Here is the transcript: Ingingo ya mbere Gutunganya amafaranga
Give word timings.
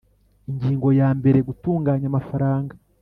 Ingingo 0.49 0.87
ya 0.99 1.09
mbere 1.19 1.39
Gutunganya 1.47 2.05
amafaranga 2.11 2.73